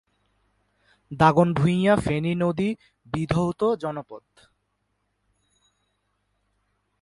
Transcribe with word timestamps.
দাগনভূঞা 1.11 1.93
ফেনী 1.95 2.33
নদী 2.35 2.69
বিধৌত 3.05 3.61
জনপদ। 3.81 4.23